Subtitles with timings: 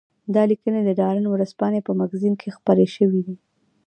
[0.35, 3.35] دا لیکنې د ډان ورځپاڼې په مګزین کې خپرې شوې وې.